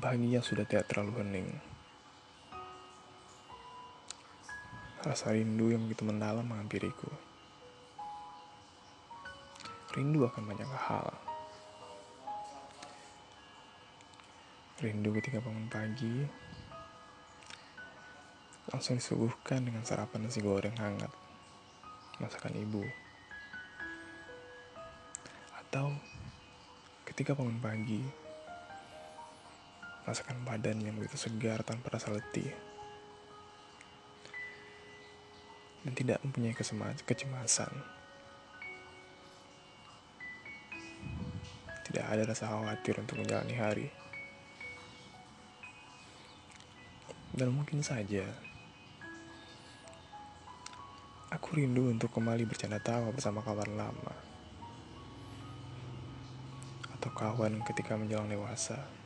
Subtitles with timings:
[0.00, 1.48] Pagi yang sudah tidak terlalu hening.
[5.04, 7.10] Rasa rindu yang begitu mendalam menghampiriku.
[9.92, 11.12] Rindu akan banyak hal.
[14.80, 16.24] Rindu ketika bangun pagi,
[18.72, 21.12] langsung disuguhkan dengan sarapan nasi goreng hangat,
[22.16, 22.80] masakan ibu.
[25.60, 25.92] Atau
[27.04, 28.21] ketika bangun pagi,
[30.04, 32.72] masakan badan yang begitu segar tanpa rasa letih.
[35.82, 36.54] dan tidak mempunyai
[37.02, 37.72] kecemasan.
[41.82, 43.88] Tidak ada rasa khawatir untuk menjalani hari.
[47.34, 48.22] Dan mungkin saja
[51.32, 54.14] aku rindu untuk kembali bercanda tawa bersama kawan lama.
[56.94, 59.01] Atau kawan ketika menjelang dewasa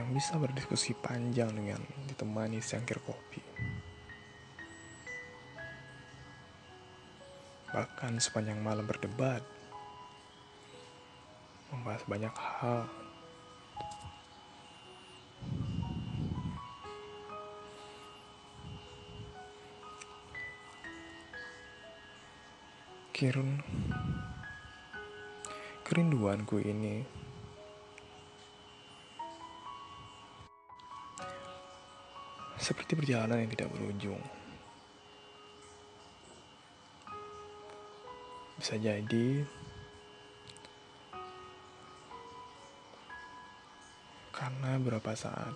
[0.00, 3.44] yang bisa berdiskusi panjang dengan ditemani secangkir kopi.
[7.70, 9.46] bahkan sepanjang malam berdebat,
[11.70, 12.82] membahas banyak hal.
[23.14, 23.60] Kirun,
[25.86, 27.04] kerinduanku ini
[32.70, 34.22] seperti perjalanan yang tidak berujung.
[38.62, 39.42] Bisa jadi
[44.30, 45.50] karena beberapa saat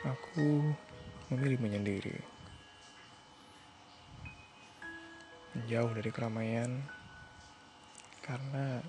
[0.00, 0.72] aku
[1.28, 2.16] memilih menyendiri.
[5.60, 6.72] Menjauh dari keramaian
[8.24, 8.80] karena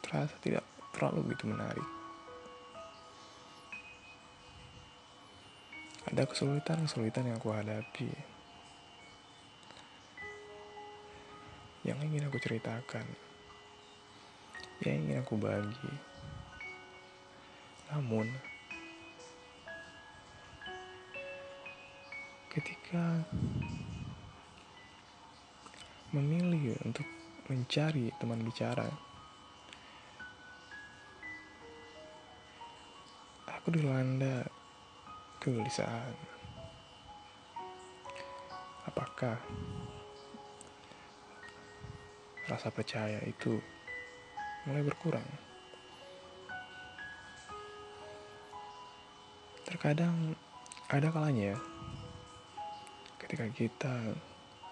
[0.00, 0.64] terasa tidak
[0.96, 1.97] terlalu begitu menarik.
[6.08, 8.08] Ada kesulitan-kesulitan yang aku hadapi.
[11.84, 13.04] Yang ingin aku ceritakan.
[14.80, 15.92] Yang ingin aku bagi.
[17.92, 18.24] Namun,
[22.56, 23.28] ketika
[26.16, 27.04] memilih untuk
[27.52, 28.88] mencari teman bicara,
[33.44, 34.48] aku dilanda
[35.38, 36.14] kegelisahan.
[38.90, 39.38] Apakah
[42.50, 43.62] rasa percaya itu
[44.66, 45.28] mulai berkurang?
[49.62, 50.34] Terkadang
[50.88, 51.54] ada kalanya
[53.20, 53.94] ketika kita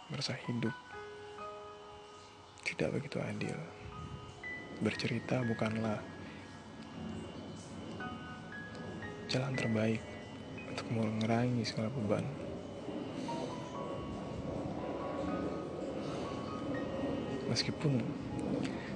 [0.09, 0.73] merasa hidup
[2.65, 3.59] tidak begitu adil.
[4.81, 6.01] Bercerita bukanlah
[9.29, 10.16] jalan terbaik
[10.77, 12.21] untuk mengurangi segala beban.
[17.49, 17.97] Meskipun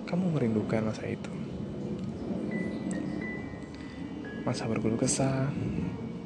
[0.05, 1.33] kamu merindukan masa itu.
[4.45, 5.49] Masa berkeluh kesah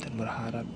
[0.02, 0.66] dan berharap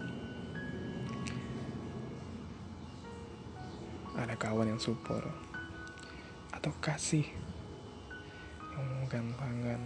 [4.14, 5.26] ada kawan yang support
[6.54, 7.26] atau kasih
[8.78, 9.82] yang memegang tangan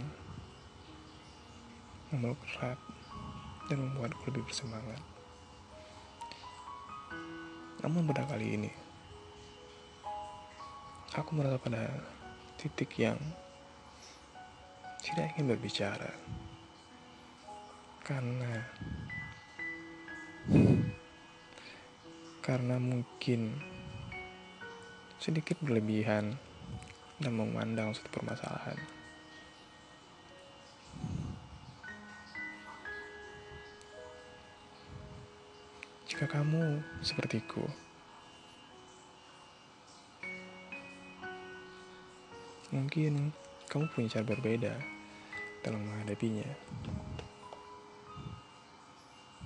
[2.13, 2.77] memeluk erat
[3.71, 4.99] dan membuatku lebih bersemangat.
[7.83, 8.71] Namun pada kali ini,
[11.13, 11.83] aku merasa pada
[12.55, 13.19] titik yang
[15.03, 16.11] tidak ingin berbicara.
[18.03, 18.63] Karena
[22.43, 23.55] karena mungkin
[25.19, 26.35] sedikit berlebihan
[27.19, 29.02] dan memandang suatu permasalahan.
[36.13, 37.65] Jika kamu sepertiku,
[42.69, 43.33] mungkin
[43.65, 44.77] kamu punya cara berbeda
[45.65, 46.45] dalam menghadapinya.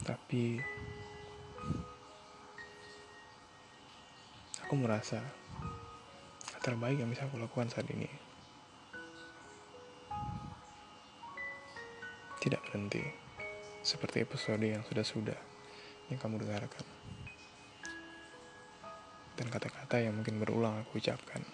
[0.04, 0.60] Tapi
[4.68, 5.24] aku merasa
[6.60, 8.12] terbaik yang bisa aku lakukan saat ini.
[12.44, 13.08] Tidak berhenti,
[13.88, 15.56] seperti episode yang sudah-sudah
[16.07, 16.86] yang kamu dengarkan.
[19.38, 21.45] Dan kata-kata yang mungkin berulang aku ucapkan.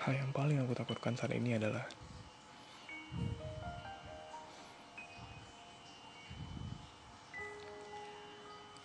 [0.00, 1.84] Hal yang paling aku takutkan saat ini adalah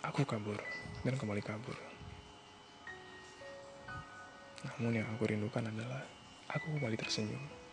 [0.04, 0.60] aku kabur
[1.00, 1.76] dan kembali kabur.
[4.64, 6.04] Namun yang aku rindukan adalah
[6.52, 7.65] aku kembali tersenyum.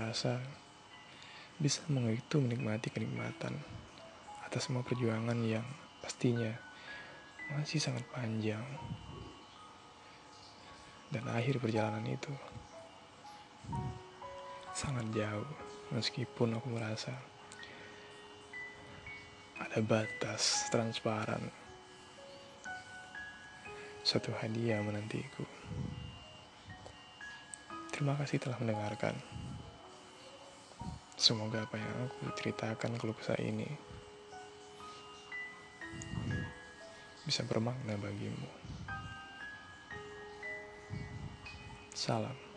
[0.00, 0.40] Merasa
[1.60, 3.52] bisa mengitu menikmati kenikmatan
[4.40, 5.60] atas semua perjuangan yang
[6.00, 6.56] pastinya
[7.52, 8.64] masih sangat panjang.
[11.12, 12.32] Dan akhir perjalanan itu
[14.72, 15.52] sangat jauh
[15.92, 17.12] meskipun aku merasa
[19.60, 21.44] ada batas transparan
[24.00, 25.44] suatu hadiah menantiku.
[27.92, 29.12] Terima kasih telah mendengarkan.
[31.20, 33.68] Semoga apa yang aku ceritakan keluh kesah ini
[37.28, 38.48] bisa bermakna bagimu.
[41.92, 42.49] Salam.